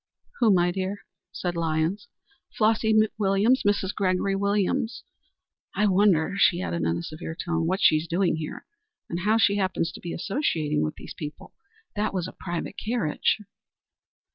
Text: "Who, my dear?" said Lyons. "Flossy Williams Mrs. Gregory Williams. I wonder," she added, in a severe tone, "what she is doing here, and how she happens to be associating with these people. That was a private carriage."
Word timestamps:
"Who, 0.39 0.51
my 0.51 0.71
dear?" 0.71 1.05
said 1.31 1.55
Lyons. 1.55 2.07
"Flossy 2.57 2.99
Williams 3.19 3.61
Mrs. 3.61 3.93
Gregory 3.93 4.35
Williams. 4.35 5.03
I 5.75 5.85
wonder," 5.85 6.33
she 6.39 6.59
added, 6.59 6.81
in 6.81 6.97
a 6.97 7.03
severe 7.03 7.35
tone, 7.35 7.67
"what 7.67 7.79
she 7.81 7.97
is 7.97 8.07
doing 8.07 8.37
here, 8.37 8.65
and 9.11 9.19
how 9.19 9.37
she 9.37 9.57
happens 9.57 9.91
to 9.91 10.01
be 10.01 10.11
associating 10.11 10.81
with 10.81 10.95
these 10.95 11.13
people. 11.13 11.53
That 11.95 12.15
was 12.15 12.27
a 12.27 12.31
private 12.31 12.77
carriage." 12.83 13.41